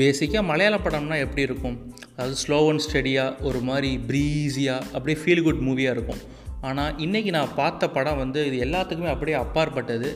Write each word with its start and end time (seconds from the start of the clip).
பேசிக்காக 0.00 0.44
மலையாள 0.48 0.76
படம்னா 0.84 1.16
எப்படி 1.24 1.42
இருக்கும்? 1.48 1.76
அதாவது 2.14 2.34
ஸ்லோ 2.40 2.58
அண்ட் 2.70 2.82
ஸ்டடியாக 2.86 3.44
ஒரு 3.48 3.60
மாதிரி 3.68 3.90
ப்ரீஸியாக 4.08 4.88
அப்படியே 4.96 5.18
ஃபீல் 5.20 5.46
குட் 5.46 5.62
மூவியாக 5.68 5.94
இருக்கும். 5.96 6.20
ஆனால் 6.68 6.92
இன்றைக்கி 7.04 7.30
நான் 7.36 7.54
பார்த்த 7.60 7.88
படம் 7.96 8.20
வந்து 8.20 8.40
இது 8.48 8.56
எல்லாத்துக்குமே 8.66 9.10
அப்படியே 9.12 9.36
அப்பாற்பட்டது. 9.42 10.08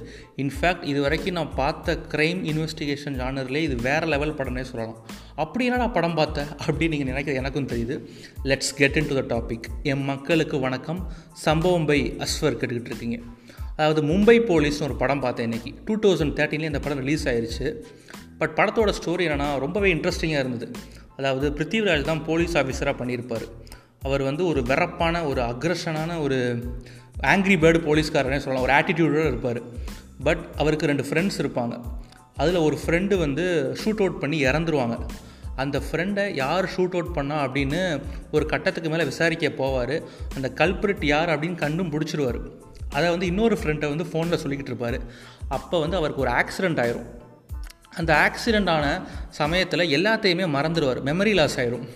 இன்ஃபேக்ட் 0.42 0.84
இது 0.90 1.00
வரைக்கும் 1.04 1.36
நான் 1.38 1.52
பார்த்த 1.60 1.96
க்ரைம் 2.12 2.40
இன்வெஸ்டிகேஷன் 2.50 3.16
ஜானர்லேயே 3.20 3.66
இது 3.68 3.76
வேறு 3.88 4.06
லெவல் 4.12 4.36
படம்னே 4.38 4.64
சொல்லலாம். 4.70 4.98
அப்படி 5.44 5.66
என்ன 5.68 5.80
நான் 5.84 5.96
படம் 5.98 6.18
பார்த்தேன் 6.20 6.50
அப்படின்னு 6.64 6.94
நீங்கள் 6.94 7.12
நினைக்கிறது 7.12 7.42
எனக்கும் 7.42 7.70
தெரியுது. 7.72 7.96
Let's 8.52 8.72
get 8.80 8.98
into 9.10 9.16
the 9.20 9.24
topic 9.34 9.68
என் 9.92 10.04
மக்களுக்கு 10.12 10.58
வணக்கம். 10.66 11.02
சம்பவம் 11.46 11.88
பை 11.90 12.00
அஸ்வர் 12.26 12.58
கேட்டுக்கிட்டு 12.60 12.92
இருக்கீங்க. 12.92 13.18
அதாவது 13.76 14.02
மும்பை 14.08 14.38
போலீஸ்னு 14.48 14.86
ஒரு 14.88 14.96
படம் 15.02 15.22
பார்த்தேன் 15.24 15.46
இன்றைக்கி 15.48 15.70
டூ 15.86 15.94
தௌசண்ட் 16.04 16.34
தேர்ட்டீன்லேயே 16.38 16.72
இந்த 16.72 16.82
படம் 16.86 17.02
ரிலீஸ் 17.04 17.24
ஆயிடுச்சு 17.30 17.68
பட் 18.40 18.54
படத்தோட 18.56 18.90
ஸ்டோரி 18.98 19.24
என்னென்னா 19.26 19.48
ரொம்பவே 19.58 19.88
இன்ட்ரெஸ்டிங்காக 19.94 20.44
இருந்தது. 20.44 20.66
அதாவது 21.16 21.46
பிருத்திவிராஜ் 21.50 22.08
தான் 22.10 22.24
போலீஸ் 22.24 22.56
ஆஃபீஸராக 22.56 22.94
பண்ணியிருப்பார். 23.00 23.46
அவர் 24.02 24.22
வந்து 24.22 24.42
ஒரு 24.46 24.60
வெறப்பான 24.60 25.24
ஒரு 25.30 25.40
அக்ரஷனான 25.42 26.20
ஒரு 26.20 26.38
ஆங்க்ரி 27.32 27.56
பேர்டு 27.62 27.80
போலீஸ்காரனே 27.88 28.38
சொல்லலாம். 28.44 28.64
ஒரு 28.66 28.72
ஆட்டிடியூடோடு 28.72 29.26
இருப்பார். 29.26 29.60
பட் 30.24 30.44
அவருக்கு 30.56 30.86
ரெண்டு 30.86 31.02
ஃப்ரெண்ட்ஸ் 31.02 31.40
இருப்பாங்க. 31.42 31.74
அதில் 32.36 32.64
ஒரு 32.66 32.76
ஃப்ரெண்டு 32.84 33.14
வந்து 33.24 33.44
ஷூட் 33.82 34.02
அவுட் 34.04 34.20
பண்ணி 34.20 34.38
இறந்துருவாங்க. 34.44 34.96
அந்த 35.56 35.76
ஃப்ரெண்டை 35.86 36.34
யார் 36.34 36.70
ஷூட் 36.74 36.96
அவுட் 36.96 37.14
பண்ணா 37.14 37.38
அப்படின்னு 37.46 37.80
ஒரு 38.32 38.44
கட்டத்துக்கு 38.46 38.90
மேலே 38.90 39.04
விசாரிக்க 39.04 39.48
போவார். 39.62 39.96
அந்த 40.34 40.50
கல்பிரிட் 40.54 41.04
யார் 41.04 41.28
அப்படின்னு 41.28 41.60
கண்டும் 41.64 41.92
பிடிச்சிருவார். 41.92 42.40
அதை 42.90 43.08
வந்து 43.10 43.26
இன்னொரு 43.26 43.58
ஃப்ரெண்டை 43.62 43.88
வந்து 43.94 44.06
ஃபோனில் 44.12 44.40
சொல்லிக்கிட்டு 44.44 44.72
இருப்பார். 44.72 45.00
அப்போ 45.48 45.78
வந்து 45.84 45.96
அவருக்கு 45.96 46.22
ஒரு 46.22 46.30
ஆக்சிடெண்ட் 46.30 46.82
ஆயிரும். 46.84 47.08
அந்த 47.98 48.12
ஆக்சிடெண்ட் 48.26 48.70
ஆன 48.70 48.86
சமயத்தில் 49.28 49.90
எல்லாத்தையுமே 49.96 50.46
மறந்துடுவார் 50.56 51.00
மெமரி 51.08 51.32
லாஸ் 51.34 51.60
ஆயிரும். 51.60 51.86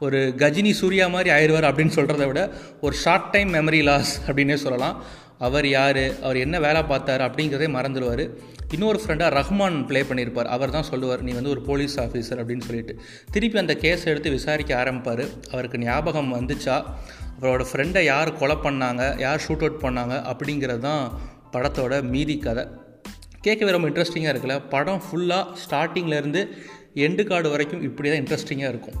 ஒரு 0.00 0.34
கஜினி 0.36 0.72
சூர்யா 0.72 1.06
மாதிரி 1.06 1.30
ஆயிடுவார் 1.30 1.66
அப்படின்னு 1.70 1.96
சொல்கிறத 1.98 2.26
விட 2.26 2.50
ஒரு 2.80 2.94
ஷார்ட் 2.94 3.30
டைம் 3.34 3.54
மெமரி 3.54 3.82
லாஸ் 3.82 4.12
அப்படின்னே 4.26 4.54
சொல்லலாம். 4.54 4.96
அவர் 5.38 5.66
யார் 5.68 6.02
அவர் 6.22 6.36
என்ன 6.36 6.56
வேலை 6.60 6.80
பார்த்தாரு 6.82 7.22
அப்படிங்கிறதே 7.28 7.68
மறந்துடுவார் 7.76 8.24
இன்னொரு 8.70 9.00
ஃப்ரெண்டாக 9.04 9.30
ரஹ்மான் 9.38 9.86
ப்ளே 9.86 10.02
பண்ணியிருப்பார் 10.02 10.50
அவர் 10.56 10.70
தான் 10.70 10.86
சொல்லுவார் 10.90 11.22
நீ 11.22 11.32
வந்து 11.32 11.50
ஒரு 11.50 11.62
போலீஸ் 11.62 12.00
ஆஃபீஸர் 12.00 12.40
அப்படின்னு 12.42 12.66
சொல்லிட்டு. 12.68 12.94
திருப்பி 13.30 13.58
அந்த 13.58 13.74
கேஸை 13.80 14.04
எடுத்து 14.04 14.30
விசாரிக்க 14.30 14.84
ஆரம்பிப்பார். 14.84 15.24
அவருக்கு 15.50 15.78
ஞாபகம் 15.78 16.32
வந்துச்சா? 16.34 16.84
அவரோட 17.40 17.64
ஃப்ரெண்டை 17.72 18.04
யார் 18.04 18.38
கொலை 18.38 18.56
பண்ணாங்க 18.62 19.18
யார் 19.18 19.42
ஷூட் 19.48 19.64
அவுட் 19.66 19.82
பண்ணாங்க 19.82 20.16
அப்படிங்கிறது 20.32 20.78
தான் 20.78 21.20
படத்தோட 21.52 22.02
மீதி 22.02 22.38
கதை. 22.38 22.64
கேட்கவே 23.46 23.70
ரொம்ப 23.76 23.88
இன்ட்ரெஸ்டிங்காக 23.90 24.32
இருக்குல்ல. 24.34 24.56
படம் 24.74 25.02
ஃபுல்லாக 25.06 25.44
ஸ்டார்டிங்லேருந்து 25.62 26.42
எண்டு 27.06 27.24
கார்டு 27.30 27.48
வரைக்கும் 27.54 27.82
இப்படி 27.88 28.08
தான் 28.12 28.22
இன்ட்ரெஸ்டிங்காக 28.22 28.72
இருக்கும். 28.74 28.98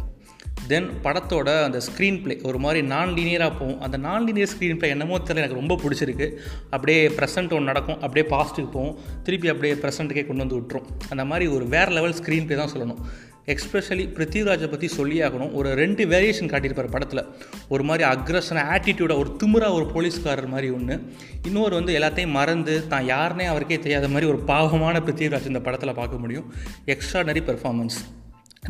தென் 0.70 0.88
படத்தோட 1.04 1.48
அந்த 1.66 1.78
ஸ்க்ரீன் 1.86 2.18
ப்ளே 2.22 2.34
ஒரு 2.48 2.58
மாதிரி 2.64 2.80
நான் 2.92 3.10
லீனியராக 3.16 3.52
போகும். 3.58 3.80
அந்த 3.84 3.96
நான் 4.06 4.24
லீனியர் 4.26 4.50
ஸ்க்ரீன் 4.52 4.78
ப்ளே 4.80 4.88
என்னமோ 4.94 5.16
தெரியல 5.18 5.42
எனக்கு 5.42 5.58
ரொம்ப 5.60 5.74
பிடிச்சிருக்கு. 5.82 6.26
அப்படியே 6.74 7.00
ப்ரெசென்ட் 7.18 7.54
ஒன்று 7.56 7.70
நடக்கும் 7.70 7.98
அப்படியே 8.04 8.24
பாஸ்ட்டுக்கு 8.34 8.70
போகும். 8.76 8.94
திருப்பி 9.26 9.50
அப்படியே 9.52 9.74
ப்ரெசென்ட்டுக்கே 9.82 10.24
கொண்டு 10.28 10.44
வந்து 10.44 10.58
விட்டுரும். 10.58 10.88
அந்த 11.08 11.24
மாதிரி 11.32 11.46
ஒரு 11.56 11.66
வேறு 11.74 11.92
லெவல் 11.98 12.16
ஸ்க்ரீன் 12.20 12.46
ப்ளே 12.48 12.58
தான் 12.62 12.72
சொல்லணும். 12.74 13.02
எக்ஸ்பெஷலி 13.46 14.04
பிருத்திவிராஜை 14.16 14.68
பற்றி 14.70 14.88
சொல்லி 14.88 15.16
ஆகணும். 15.26 15.52
ஒரு 15.58 15.74
ரெண்டு 15.74 16.02
வேரியேஷன் 16.12 16.50
காட்டியிருப்பார் 16.52 16.94
படத்தில். 16.94 17.22
ஒரு 17.68 17.82
மாதிரி 17.82 18.04
அக்ரஷன் 18.10 18.62
ஆட்டிடியூடாக 18.74 19.22
ஒரு 19.22 19.30
திமுறா 19.40 19.68
ஒரு 19.78 19.86
போலீஸ்காரர் 19.94 20.48
மாதிரி 20.54 20.70
ஒன்று 20.70 20.96
இன்னொரு 21.48 21.74
வந்து 21.74 21.98
எல்லாத்தையும் 21.98 22.36
மறந்து 22.38 22.74
தான் 22.92 23.06
யாருனே 23.14 23.46
அவருக்கே 23.52 23.78
தெரியாத 23.78 24.08
மாதிரி 24.08 24.30
ஒரு 24.32 24.40
பாவமான 24.50 24.98
பிருத்திவிராஜ் 25.06 25.52
இந்த 25.52 25.62
படத்தில் 25.68 25.98
பார்க்க 26.00 26.24
முடியும். 26.24 26.48
எக்ஸ்ட்ராடனரி 26.94 27.42
பெர்ஃபார்மன்ஸ் 27.50 27.98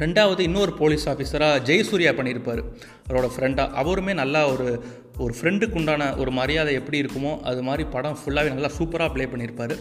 ரெண்டாவது 0.02 0.40
இன்னொரு 0.48 0.72
போலீஸ் 0.72 1.08
ஆஃபீஸராக 1.08 1.56
ஜெயசூர்யா 1.68 2.12
பண்ணியிருப்பார். 2.18 2.62
அவரோட 3.08 3.28
ஃப்ரெண்டாக 3.34 3.74
அவருமே 3.80 4.14
நல்லா 4.14 4.42
ஒரு 4.52 4.68
ஒரு 5.18 5.34
ஃப்ரெண்டுக்கு 5.38 5.76
உண்டான 5.80 6.02
ஒரு 6.16 6.30
மரியாதை 6.30 6.74
எப்படி 6.74 7.00
இருக்குமோ 7.02 7.40
அது 7.50 7.62
மாதிரி 7.62 7.84
படம் 7.96 8.16
ஃபுல்லாகவே 8.20 8.52
நல்லா 8.54 8.70
சூப்பராக 8.78 9.12
ப்ளே 9.14 9.24
பண்ணியிருப்பார். 9.32 9.74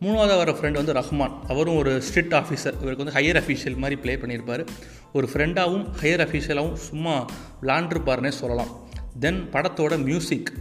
மூணாவது 0.00 0.36
வர 0.36 0.52
ஃப்ரெண்ட் 0.52 0.78
வந்து 0.80 0.92
ரஹ்மான். 0.92 1.32
அவரும் 1.48 1.76
ஒரு 1.76 2.02
ஸ்ட்ரிக்ட் 2.08 2.36
ஆஃபீஸர் 2.40 2.76
இவருக்கு 2.80 3.04
வந்து 3.04 3.14
ஹையர் 3.20 3.40
அஃபீஷியல் 3.40 3.76
மாதிரி 3.76 4.00
ப்ளே 4.00 4.16
பண்ணியிருப்பார். 4.16 4.66
ஒரு 5.12 5.28
ஃப்ரெண்டாகவும் 5.32 5.86
ஹையர் 6.00 6.22
அஃபீஷியலாகவும் 6.24 6.80
சும்மா 6.88 7.26
விளாண்டுருப்பாருன்னே 7.62 8.28
சொல்லலாம். 8.28 8.88
தென் 9.20 9.48
படத்தோட 9.52 10.04
மியூசிக் 10.04 10.52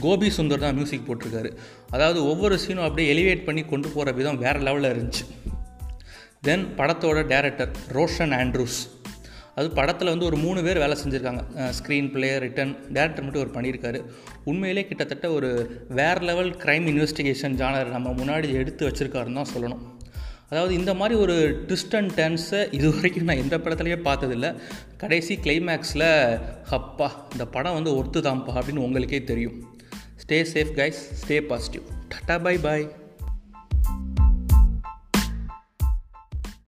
கோபி 0.00 0.32
சுந்தர் 0.36 0.58
தான் 0.58 0.74
மியூசிக் 0.74 1.08
போட்டிருக்காரு. 1.08 1.56
அதாவது 1.90 2.26
ஒவ்வொரு 2.26 2.58
சீனும் 2.68 2.82
அப்படியே 2.82 3.08
எலிவேட் 3.14 3.44
பண்ணி 3.44 3.64
கொண்டு 3.64 3.88
போகிற 3.88 4.12
விதம் 4.16 4.38
வேறு 4.38 4.60
லெவலில் 4.60 4.92
இருந்துச்சு. 4.94 5.24
தென் 6.40 6.66
படத்தோட 6.76 7.20
டேரக்டர் 7.32 7.72
ரோஷன் 7.92 8.34
ஆண்ட்ரூஸ் 8.42 8.78
அது 9.58 9.68
படத்தில் 9.78 10.10
வந்து 10.12 10.26
ஒரு 10.28 10.36
மூணு 10.44 10.60
பேர் 10.66 10.82
வேலை 10.82 10.96
செஞ்சுருக்காங்க. 11.02 11.42
ஸ்க்ரீன் 11.78 12.10
பிளே 12.14 12.28
ரிட்டன் 12.44 12.74
டேரக்டர் 12.96 13.24
மட்டும் 13.26 13.42
ஒரு 13.44 13.52
பண்ணியிருக்காரு. 13.56 14.00
உண்மையிலே 14.50 14.84
கிட்டத்தட்ட 14.90 15.28
ஒரு 15.38 15.50
வேறு 16.00 16.22
லெவல் 16.30 16.52
க்ரைம் 16.64 16.86
இன்வெஸ்டிகேஷன் 16.92 17.56
ஜானர் 17.62 17.94
நம்ம 17.96 18.12
முன்னாடி 18.20 18.50
எடுத்து 18.60 18.88
வச்சுருக்காருன்னு 18.88 19.40
தான் 19.40 19.52
சொல்லணும். 19.54 19.82
அதாவது 20.52 20.72
இந்த 20.78 20.92
மாதிரி 21.00 21.14
ஒரு 21.24 21.34
ட்விஸ்ட் 21.66 21.96
அண்ட் 21.98 22.12
டென்ஸை 22.20 22.60
இது 22.76 22.86
வரைக்கும் 22.94 23.28
நான் 23.30 23.42
எந்த 23.44 23.56
படத்துலையே 23.64 23.98
பார்த்ததில்ல. 24.06 24.48
கடைசி 25.02 25.34
கிளைமேக்ஸில் 25.44 26.08
ஹப்பா 26.70 27.08
இந்த 27.34 27.44
படம் 27.56 27.76
வந்து 27.78 27.92
ஒர்த்து 27.98 28.24
தான்ப்பா 28.28 28.54
அப்படின்னு 28.60 28.86
உங்களுக்கே 28.86 29.20
தெரியும். 29.30 29.58
Stay 30.22 30.38
safe 30.54 30.72
guys 30.80 31.02
stay 31.20 31.38
positive 31.52 31.84
tata 32.14 32.36
bye 32.46 32.56
bye 32.66 32.84